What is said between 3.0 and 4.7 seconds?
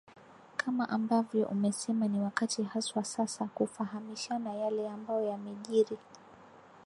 sasa kufahamishana